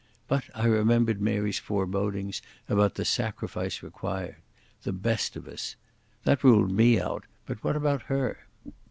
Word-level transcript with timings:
But 0.27 0.45
I 0.55 0.65
remembered 0.65 1.21
Mary's 1.21 1.59
forebodings 1.59 2.41
about 2.67 2.95
the 2.95 3.05
sacrifice 3.05 3.83
required. 3.83 4.37
The 4.81 4.93
best 4.93 5.35
of 5.35 5.47
us. 5.47 5.75
That 6.23 6.43
ruled 6.43 6.71
me 6.71 6.99
out, 6.99 7.25
but 7.45 7.63
what 7.63 7.75
about 7.75 8.01
her? 8.09 8.39